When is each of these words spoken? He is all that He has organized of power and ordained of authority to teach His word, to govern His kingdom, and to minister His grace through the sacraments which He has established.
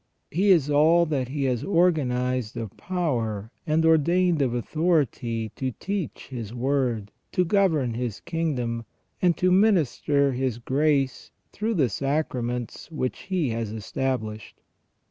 He 0.31 0.49
is 0.49 0.67
all 0.67 1.05
that 1.05 1.27
He 1.27 1.43
has 1.43 1.63
organized 1.63 2.57
of 2.57 2.75
power 2.75 3.51
and 3.67 3.85
ordained 3.85 4.41
of 4.41 4.51
authority 4.51 5.49
to 5.57 5.73
teach 5.73 6.29
His 6.29 6.55
word, 6.55 7.11
to 7.33 7.45
govern 7.45 7.93
His 7.93 8.19
kingdom, 8.19 8.85
and 9.21 9.37
to 9.37 9.51
minister 9.51 10.31
His 10.31 10.57
grace 10.57 11.29
through 11.51 11.75
the 11.75 11.87
sacraments 11.87 12.89
which 12.89 13.19
He 13.29 13.49
has 13.49 13.71
established. 13.71 14.59